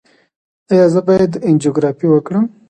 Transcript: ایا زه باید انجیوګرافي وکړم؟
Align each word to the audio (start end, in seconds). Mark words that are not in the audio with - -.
ایا 0.71 0.85
زه 0.93 0.99
باید 1.07 1.31
انجیوګرافي 1.47 2.07
وکړم؟ 2.09 2.45